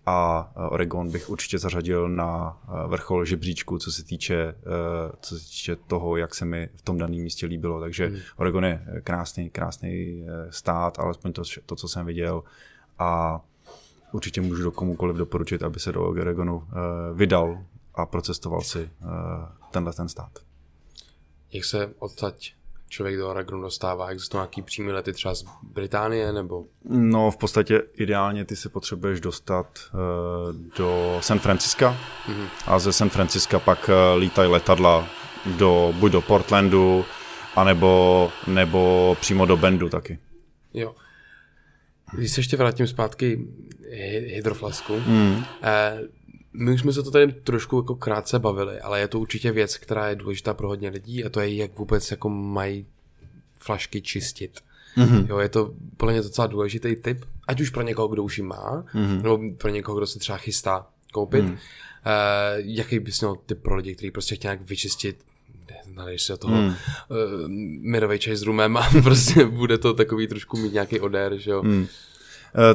[0.10, 5.76] a Oregon bych určitě zařadil na vrchol žebříčku, co se týče, uh, co se týče
[5.76, 7.80] toho, jak se mi v tom daném místě líbilo.
[7.80, 12.44] Takže Oregon je krásný, krásný eh, stát, alespoň to, to, co jsem viděl.
[13.00, 13.42] A
[14.12, 16.64] určitě můžu do komukoliv doporučit, aby se do Oregonu uh,
[17.14, 17.64] vydal
[17.96, 18.90] a procestoval si
[19.72, 20.32] tenhle ten stát.
[21.52, 22.54] Jak se odtať
[22.90, 24.08] člověk do Oregonu dostává?
[24.08, 29.20] Existují nějaký přímý lety třeba z Británie, nebo No, v podstatě ideálně ty se potřebuješ
[29.20, 30.00] dostat uh,
[30.78, 31.98] do San Franciska
[32.28, 32.48] mm-hmm.
[32.68, 35.08] a ze San Franciska pak uh, lítají letadla
[35.58, 37.06] do, buď do Portlandu,
[37.56, 40.20] anebo, nebo přímo do Bendu taky.
[40.74, 40.96] Jo.
[42.14, 43.48] Když se ještě vrátím zpátky
[43.92, 45.44] hy- hydroflasku, mm.
[45.64, 46.00] eh,
[46.54, 49.78] my už jsme se to tady trošku jako krátce bavili, ale je to určitě věc,
[49.78, 52.86] která je důležitá pro hodně lidí a to je, jak vůbec jako mají
[53.60, 54.60] flašky čistit.
[54.98, 55.26] Mm-hmm.
[55.30, 58.44] Jo, je to podle mě docela důležitý tip, ať už pro někoho, kdo už ji
[58.44, 59.22] má, mm-hmm.
[59.22, 61.46] nebo pro někoho, kdo se třeba chystá koupit.
[61.46, 61.58] Mm.
[62.06, 65.18] Eh, jaký bys měl tip pro lidi, kteří prostě chtějí nějak vyčistit
[65.96, 66.68] naleješ si do toho mm.
[66.68, 66.76] uh,
[67.82, 71.64] mirovej čaj s rumem a prostě bude to takový trošku mít nějaký odér, že jo.
[71.64, 71.80] Mm.
[71.80, 71.88] Uh,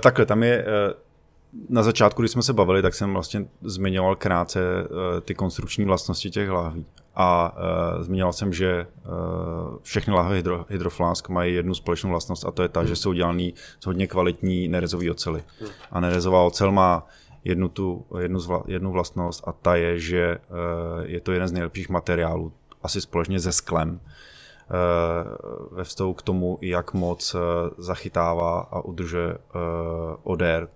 [0.01, 0.93] takhle, tam je, uh,
[1.69, 6.31] na začátku, když jsme se bavili, tak jsem vlastně zmiňoval krátce uh, ty konstrukční vlastnosti
[6.31, 6.87] těch lahví.
[7.15, 7.57] A
[7.97, 12.63] uh, zmiňoval jsem, že uh, všechny lahve hydro, hydroflásk mají jednu společnou vlastnost a to
[12.63, 12.87] je ta, mm.
[12.87, 15.45] že jsou dělaný z hodně kvalitní nerezové ocely.
[15.61, 15.67] Mm.
[15.91, 17.07] A nerezová ocel má
[17.45, 20.57] jednu, tu, jednu, zvla, jednu vlastnost a ta je, že uh,
[21.05, 24.01] je to jeden z nejlepších materiálů, asi společně se sklem,
[25.71, 27.37] ve vztahu k tomu, jak moc
[27.79, 29.39] zachytává a udržuje
[30.23, 30.69] odér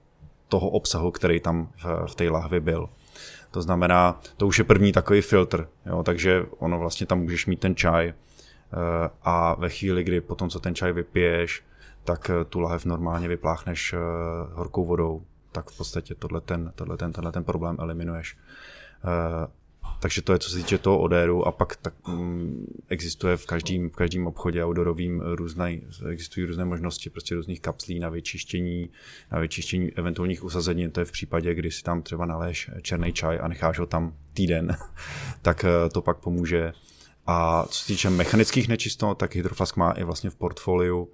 [0.48, 2.88] toho obsahu, který tam v, v té lahvi byl.
[3.50, 7.61] To znamená, to už je první takový filtr, jo, takže ono vlastně tam můžeš mít
[7.61, 8.14] ten čaj
[9.22, 11.62] a ve chvíli, kdy potom, co ten čaj vypiješ,
[12.04, 13.94] tak tu lahev normálně vypláchneš
[14.52, 18.37] horkou vodou, tak v podstatě tohle ten, tohle ten, tohle ten problém eliminuješ.
[20.00, 23.90] Takže to je, co se týče toho odéru a pak tak, um, existuje v každém,
[23.90, 25.80] v každém obchodě outdoorovým různé,
[26.11, 28.90] existují různé možnosti prostě různých kapslí na vyčištění,
[29.32, 30.90] na vyčištění eventuálních usazení.
[30.90, 34.14] To je v případě, kdy si tam třeba naléš černý čaj a necháš ho tam
[34.34, 34.76] týden,
[35.42, 36.72] tak to pak pomůže.
[37.26, 41.08] A co se týče mechanických nečistot, tak Hydroflask má i vlastně v portfoliu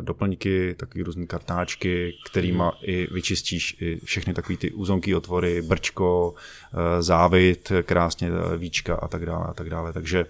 [0.00, 6.34] doplňky, takové různé kartáčky, kterýma i vyčistíš i všechny takové ty úzonké otvory, brčko,
[7.00, 9.92] závit, krásně víčka a tak dále a tak dále.
[9.92, 10.26] Takže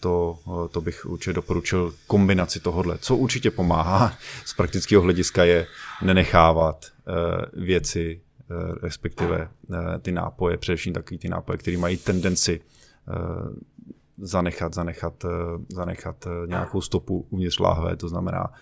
[0.00, 0.38] to,
[0.70, 2.98] to bych určitě doporučil kombinaci tohohle.
[2.98, 5.66] Co určitě pomáhá z praktického hlediska je
[6.02, 6.86] nenechávat
[7.52, 8.20] věci,
[8.82, 9.48] respektive
[10.02, 12.60] ty nápoje, především takový ty nápoje, které mají tendenci
[14.18, 15.24] zanechat, zanechat,
[15.68, 18.52] zanechat nějakou stopu uvnitř láhve, to znamená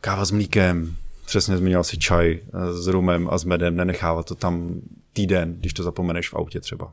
[0.00, 0.96] káva s mlíkem,
[1.26, 2.40] přesně zmínil si čaj
[2.72, 4.80] s rumem a s medem, nenechávat to tam
[5.12, 6.92] týden, když to zapomeneš v autě třeba.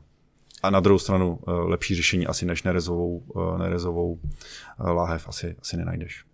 [0.62, 3.22] A na druhou stranu lepší řešení asi než nerezovou,
[3.58, 4.18] nerezovou
[4.78, 6.24] láhev asi, asi nenajdeš.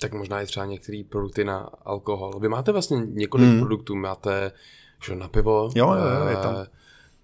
[0.00, 2.38] Tak možná i třeba některé produkty na alkohol.
[2.40, 3.58] Vy máte vlastně několik hmm.
[3.58, 4.52] produktů, máte
[5.04, 5.70] že na pivo.
[5.74, 6.54] Jo, jo, je tam.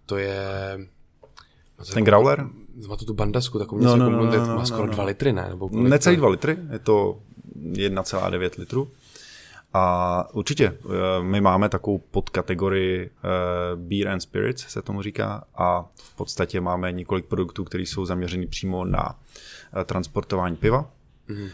[0.07, 0.79] To je...
[1.95, 2.47] Ten growler?
[2.89, 4.93] má tu tu bandasku, takovou něco, no, no, no, no, no, má skoro no, no.
[4.93, 5.47] 2 litry, ne?
[5.49, 7.19] Nebo Necelý 2 litry, je to
[7.73, 8.91] 1,9 litru.
[9.75, 10.79] A určitě,
[11.23, 16.93] my máme takovou podkategorii uh, Beer and Spirits, se tomu říká, a v podstatě máme
[16.93, 20.91] několik produktů, které jsou zaměřeny přímo na uh, transportování piva,
[21.29, 21.51] Mm-hmm.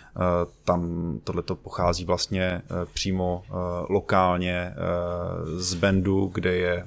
[0.64, 2.62] Tam tohleto pochází vlastně
[2.93, 3.43] přímo
[3.88, 4.75] lokálně
[5.57, 6.87] z Bendu, kde je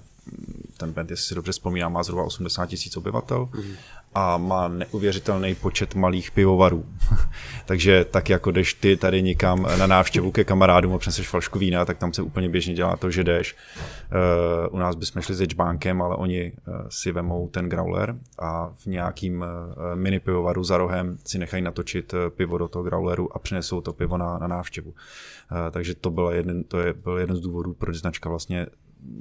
[0.77, 3.73] ten band, jestli si dobře vzpomínám, má zhruba 80 tisíc obyvatel mm.
[4.13, 6.85] a má neuvěřitelný počet malých pivovarů.
[7.65, 11.85] Takže tak jako jdeš ty tady někam na návštěvu ke kamarádům a přineseš flašku vína,
[11.85, 13.55] tak tam se úplně běžně dělá to, že jdeš.
[14.67, 18.69] Uh, u nás bychom šli s Edgebankem, ale oni uh, si vemou ten growler a
[18.75, 19.47] v nějakým uh,
[19.95, 24.17] mini pivovaru za rohem si nechají natočit pivo do toho growleru a přinesou to pivo
[24.17, 24.89] na, na návštěvu.
[24.89, 28.67] Uh, takže to, byl jeden, to je, byl jeden z důvodů, proč značka vlastně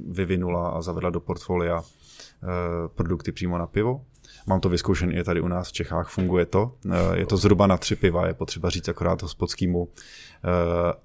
[0.08, 2.46] vyvinula a zavedla do portfolia eh,
[2.94, 4.04] produkty přímo na pivo.
[4.46, 6.72] Mám to vyzkoušené i tady u nás v Čechách, funguje to.
[6.90, 10.48] Eh, je to zhruba na tři piva, je potřeba říct akorát hospodskýmu, eh,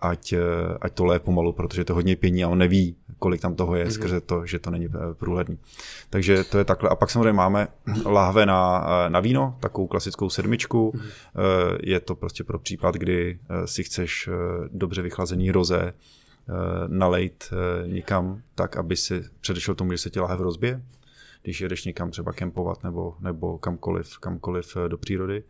[0.02, 0.34] ať,
[0.82, 3.86] ať to lé pomalu, protože to hodně pění a on neví, kolik tam toho je,
[3.86, 3.90] mm-hmm.
[3.90, 5.58] skrze to, že to není průhledný.
[6.10, 6.90] Takže to je takhle.
[6.90, 7.68] A pak samozřejmě máme
[8.06, 10.92] láhve na, na víno, takovou klasickou sedmičku.
[10.96, 11.78] Mm-hmm.
[11.84, 14.30] Je to prostě pro případ, kdy si chceš
[14.72, 15.94] dobře vychlazený roze,
[16.88, 20.82] nalejt eh, někam tak, aby si předešel tomu, že se ti lahev rozbije,
[21.42, 25.44] když jedeš někam třeba kempovat nebo, nebo kamkoliv, kamkoliv eh, do přírody.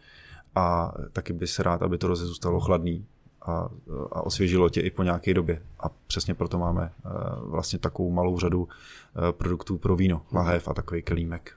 [0.55, 3.05] A taky by se rád, aby to roze zůstalo chladný
[3.41, 3.69] a,
[4.11, 5.61] a osvěžilo tě i po nějaké době.
[5.79, 6.91] A přesně proto máme
[7.37, 8.67] vlastně takovou malou řadu
[9.31, 11.55] produktů pro víno, lahev a takový kelímek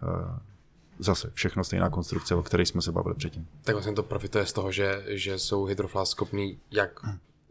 [0.98, 3.48] zase všechno stejná konstrukce, o které jsme se bavili předtím.
[3.62, 7.00] Tak vlastně to profituje z toho, že, že jsou hydroflásk schopný jak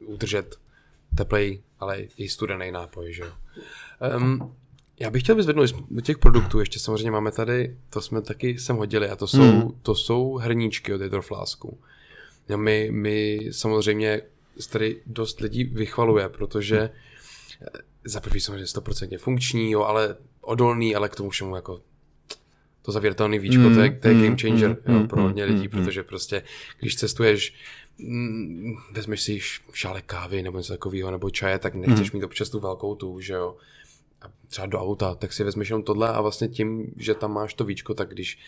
[0.06, 0.56] udržet
[1.18, 3.32] teplej, ale i studený nápoj, že jo.
[4.18, 4.56] Um,
[5.00, 8.76] já bych chtěl vyzvednout do těch produktů, ještě samozřejmě máme tady, to jsme taky sem
[8.76, 9.80] hodili, a to jsou, mm.
[9.82, 11.80] to jsou hrníčky od hydroflásku.
[12.56, 14.22] My, my samozřejmě
[14.72, 17.68] tady dost lidí vychvaluje, protože mm.
[18.06, 21.80] za prvý samozřejmě 100% funkční, jo, ale odolný, ale k tomu všemu jako
[22.88, 25.64] to zavíratelný víčko, mm, to je, to je game changer mm, jo, pro hodně lidí,
[25.64, 26.44] mm, protože prostě,
[26.80, 27.54] když cestuješ
[28.00, 29.40] Mm, vezmeš si
[29.74, 32.20] šálek kávy nebo něco takového, nebo čaje, tak nechceš hmm.
[32.20, 33.56] mít občas tu velkou tu, že jo.
[34.22, 37.54] A třeba do auta, tak si vezmeš jenom tohle a vlastně tím, že tam máš
[37.54, 38.40] to víčko, tak když,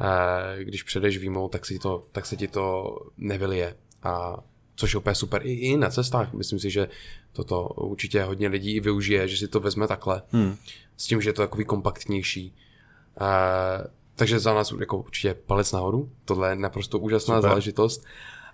[0.00, 3.76] eh, když předeš výmou, tak, si to, tak se ti to nevylije.
[4.02, 4.36] A
[4.76, 5.42] což je úplně super.
[5.44, 6.88] I, I na cestách, myslím si, že
[7.32, 10.22] toto určitě hodně lidí využije, že si to vezme takhle.
[10.30, 10.56] Hmm.
[10.96, 12.54] S tím, že je to takový kompaktnější.
[13.20, 16.10] Uh, takže za nás jako určitě palec nahoru.
[16.24, 17.50] Tohle je naprosto úžasná super.
[17.50, 18.04] záležitost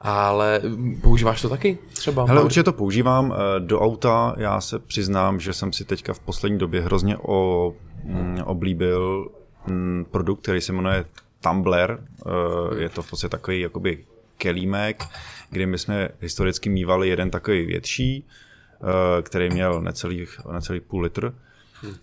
[0.00, 0.60] ale
[1.00, 2.24] používáš to taky třeba?
[2.24, 3.34] Hele, určitě to používám.
[3.34, 7.72] Eh, do auta já se přiznám, že jsem si teďka v poslední době hrozně o,
[8.04, 9.30] mm, oblíbil
[9.66, 11.04] mm, produkt, který se jmenuje
[11.40, 12.04] Tumbler.
[12.26, 14.04] Eh, je to v podstatě takový jakoby
[14.36, 15.04] kelímek,
[15.50, 18.26] kdy my jsme historicky mývali jeden takový větší,
[18.74, 21.34] eh, který měl necelý, necelý půl litr.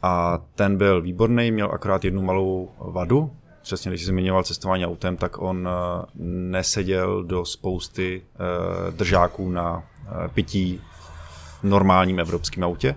[0.02, 3.32] A ten byl výborný, měl akorát jednu malou vadu,
[3.68, 10.28] přesně když zmiňoval cestování autem, tak on eh, neseděl do spousty eh, držáků na eh,
[10.28, 10.82] pití
[11.62, 12.96] v normálním evropském autě.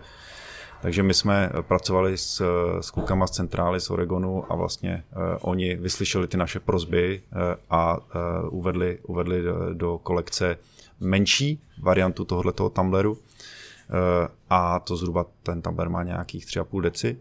[0.83, 2.43] Takže my jsme pracovali s,
[2.81, 7.39] s klukama z centrály z Oregonu a vlastně uh, oni vyslyšeli ty naše prozby uh,
[7.71, 8.05] a uh,
[8.51, 10.57] uvedli, uvedli do, do kolekce
[11.01, 13.13] menší variantu tohoto tumbleru.
[13.13, 13.19] Uh,
[14.51, 17.19] a to zhruba ten tumbler má nějakých 3,5 deci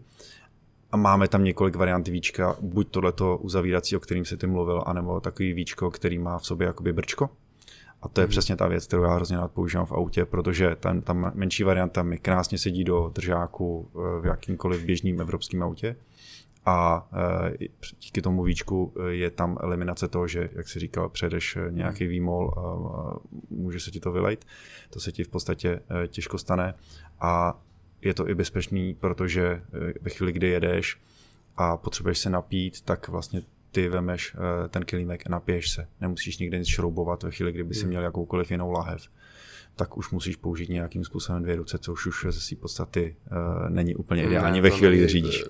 [0.92, 5.20] a máme tam několik variant víčka, buď tohleto uzavírací, o kterým se ty mluvil, anebo
[5.20, 7.30] takový víčko, který má v sobě jakoby brčko.
[8.02, 8.30] A to je mm.
[8.30, 12.02] přesně ta věc, kterou já hrozně rád používám v autě, protože ten, ta menší varianta
[12.02, 15.96] mi krásně sedí do držáku eh, v jakýmkoliv běžným evropském autě.
[16.66, 17.08] A
[17.60, 17.68] e,
[18.00, 22.54] díky tomu víčku eh, je tam eliminace toho, že, jak si říkal, předeš nějaký výmol
[22.56, 23.16] a, a
[23.50, 24.44] může se ti to vylejt.
[24.90, 26.74] To se ti v podstatě e, těžko stane.
[27.20, 27.62] A
[28.02, 29.62] je to i bezpečný, protože
[30.00, 31.00] ve chvíli, kdy jedeš
[31.56, 33.42] a potřebuješ se napít, tak vlastně
[33.72, 34.36] ty vemeš
[34.68, 35.88] ten kilímek a napiješ se.
[36.00, 37.88] Nemusíš nikdy nic šroubovat ve chvíli, kdyby si hmm.
[37.88, 39.08] měl jakoukoliv jinou lahev
[39.76, 43.94] tak už musíš použít nějakým způsobem dvě ruce, což už ze své podstaty uh, není
[43.94, 45.44] úplně ideální ne, ve chvíli, kdy řídíš.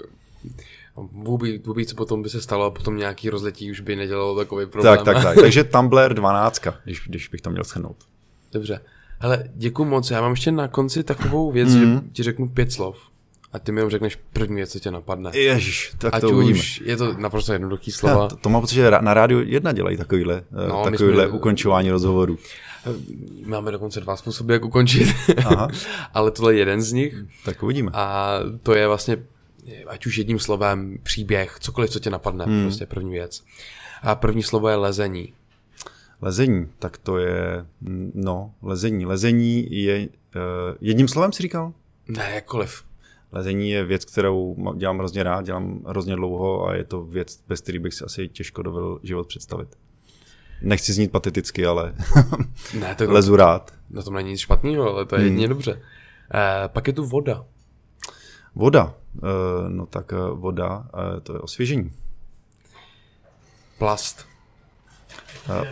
[0.96, 4.96] Vůbec, vůbec potom by se stalo a potom nějaký rozletí už by nedělalo takový problém.
[4.96, 5.36] Tak, tak, tak.
[5.40, 7.96] Takže Tumblr 12, když, když bych to měl schrnout.
[8.52, 8.80] Dobře.
[9.18, 10.10] Hele, děkuji moc.
[10.10, 11.80] Já mám ještě na konci takovou věc, mm.
[11.80, 12.10] že mhm.
[12.12, 12.96] ti řeknu pět slov.
[13.52, 15.30] A ty mi jenom řekneš první věc, co tě napadne.
[15.34, 18.28] Ježíš, tak Ať to už je to naprosto jednoduchý slova.
[18.28, 21.90] to, to mám pocit, že na rádiu jedna dělají takovýhle, eh, no, takovýhle jsme, ukončování
[21.90, 22.38] rozhovoru.
[23.44, 25.08] Máme dokonce dva způsoby, jak ukončit.
[25.46, 25.68] Aha.
[26.14, 27.24] Ale tohle je jeden z nich.
[27.44, 27.90] Tak uvidíme.
[27.94, 29.16] A to je vlastně,
[29.86, 32.62] ať už jedním slovem, příběh, cokoliv, co tě napadne, hmm.
[32.62, 33.44] prostě první věc.
[34.02, 35.32] A první slovo je lezení.
[36.22, 37.66] Lezení, tak to je,
[38.14, 39.06] no, lezení.
[39.06, 40.08] Lezení je, uh,
[40.80, 41.72] jedním slovem si říkal?
[42.08, 42.84] Ne, jakkoliv.
[43.32, 47.60] Lezení je věc, kterou dělám hrozně rád, dělám hrozně dlouho a je to věc, bez
[47.60, 49.68] které bych si asi těžko dovedl život představit.
[50.62, 51.94] Nechci znít pateticky, ale
[52.80, 53.74] Ne, to lezu rád.
[53.90, 55.82] na tom není nic špatného, ale to je jedině dobře.
[56.34, 57.44] Eh, pak je tu voda.
[58.54, 58.94] Voda.
[59.22, 61.92] Eh, No tak eh, voda, eh, to je osvěžení.
[63.78, 64.26] Plast.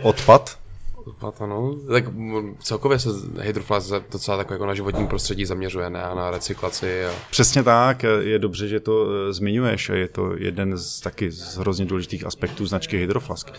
[0.01, 0.59] Odpad.
[1.05, 1.75] Odpad, ano.
[1.91, 3.09] Tak mm, celkově se
[3.41, 6.03] Hydroflask docela tak jako na životní prostředí zaměřuje, ne?
[6.03, 7.05] A na recyklaci.
[7.05, 7.11] A...
[7.31, 9.89] Přesně tak, je dobře, že to zmiňuješ.
[9.89, 13.51] Je to jeden z taky z hrozně důležitých aspektů značky Hydroflask.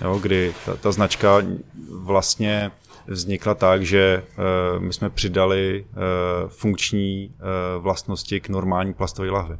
[0.00, 1.42] Jo, kdy ta, ta značka
[1.90, 2.70] vlastně
[3.06, 9.58] vznikla tak, že uh, my jsme přidali uh, funkční uh, vlastnosti k normální plastové lahvi.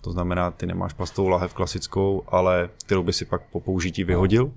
[0.00, 4.52] To znamená, ty nemáš plastovou lahev klasickou, ale kterou by si pak po použití vyhodil.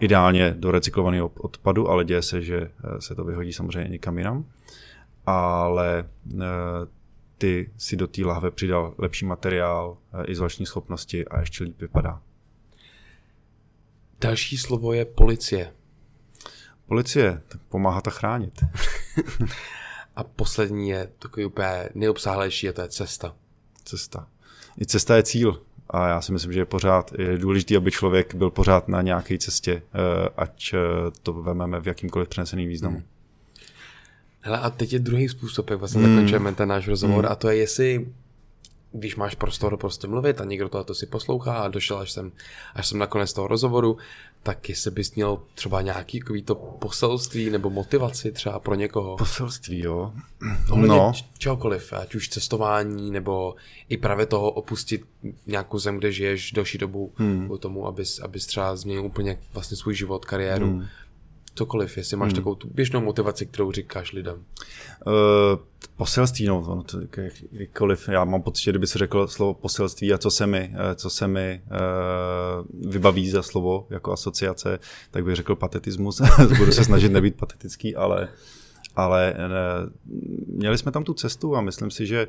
[0.00, 4.44] Ideálně do recyklovaného odpadu, ale děje se, že eh, se to vyhodí samozřejmě někam jinam.
[5.26, 6.44] Ale eh,
[7.38, 12.20] ty si do té lahve přidal lepší materiál, eh, izolační schopnosti a ještě líp vypadá.
[14.20, 15.72] Další slovo je policie.
[16.86, 18.64] Policie tak pomáhá a chránit.
[20.16, 23.34] A poslední je takový úplně nejobsáhlejší, a to je cesta.
[23.84, 24.26] Cesta.
[24.80, 25.62] I cesta je cíl.
[25.90, 29.38] A já si myslím, že je pořád je důležité, aby člověk byl pořád na nějaké
[29.38, 30.78] cestě, eh, ať eh,
[31.22, 32.96] to vememe v jakýmkoliv přeneseným významu.
[32.96, 33.06] Hmm.
[34.40, 36.14] Hele, a teď je druhý způsob, jak vlastně hmm.
[36.14, 37.32] zakončujeme ten náš rozhovor, hmm.
[37.32, 38.06] a to je, jestli
[38.94, 42.32] když máš prostor prostě mluvit a někdo tohle si poslouchá a došel až sem,
[42.74, 43.98] až jsem nakonec toho rozhovoru,
[44.42, 49.16] tak jestli bys měl třeba nějaký to poselství nebo motivaci třeba pro někoho.
[49.16, 50.12] Poselství, jo.
[50.76, 53.54] No, č- čehokoliv, ať už cestování, nebo
[53.88, 55.04] i právě toho opustit
[55.46, 57.48] nějakou zem, kde žiješ delší dobu, hmm.
[57.58, 60.86] k tomu, abys, abys třeba změnil úplně vlastně svůj život, kariéru, hmm.
[61.54, 62.36] Cokoliv, jestli máš hmm.
[62.36, 64.44] takovou tu běžnou motivaci, kterou říkáš lidem.
[65.06, 65.12] Uh,
[65.96, 66.98] poselství, no, ono to,
[67.52, 70.94] jakkoliv, já mám pocit, že kdyby se řekl slovo poselství a co se mi, eh,
[70.94, 74.78] co se mi uh, vybaví za slovo jako asociace,
[75.10, 76.20] tak bych řekl patetismus.
[76.58, 78.28] Budu se snažit nebýt patetický, ale,
[78.96, 79.92] ale uh,
[80.46, 82.28] měli jsme tam tu cestu a myslím si, že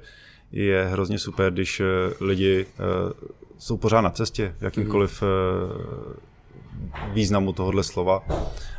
[0.51, 1.81] je hrozně super, když
[2.19, 5.27] lidi uh, jsou pořád na cestě, v jakýmkoliv uh,
[7.13, 8.23] významu tohohle slova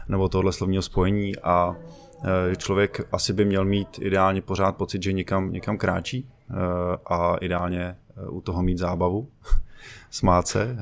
[0.08, 1.76] nebo tohohle slovního spojení a
[2.24, 6.54] eh, člověk asi by měl mít ideálně pořád pocit, že někam, někam kráčí eh,
[7.06, 9.28] a ideálně eh, u toho mít zábavu,
[10.10, 10.76] smát se,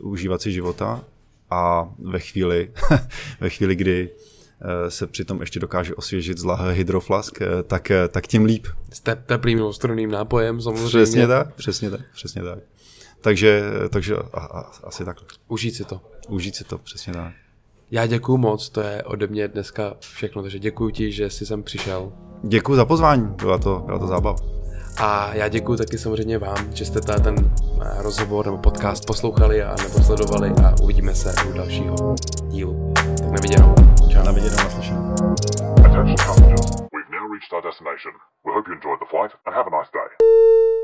[0.00, 1.04] užívat si života
[1.50, 2.72] a ve chvíli,
[3.40, 4.10] ve chvíli kdy
[4.88, 8.66] se přitom ještě dokáže osvěžit z lahve hydroflask, tak, tak tím líp.
[8.92, 10.88] S te- teplým nebo strunným nápojem samozřejmě.
[10.88, 12.58] Přesně tak, přesně tak, přesně tak.
[13.20, 15.26] Takže, takže a, a, asi takhle.
[15.48, 16.11] Užít si to.
[16.28, 17.32] Užít si to, přesně tak.
[17.90, 21.62] Já děkuju moc, to je ode mě dneska všechno, takže děkuji ti, že jsi sem
[21.62, 22.12] přišel.
[22.42, 24.36] Děkuji za pozvání, byla to, byla to zábava.
[25.00, 27.34] A já děkuji taky samozřejmě vám, že jste tady ten
[27.82, 32.14] eh, rozhovor nebo podcast poslouchali a nebo sledovali a uvidíme se u dalšího
[32.48, 32.92] dílu.
[32.94, 33.74] Tak na viděnou.
[34.12, 34.24] Čau.
[34.24, 35.14] Na viděnou, naslyšenou.
[35.84, 38.12] Attention passengers, we've now reached our destination.
[38.44, 40.82] We hope you enjoyed the flight and have a nice day.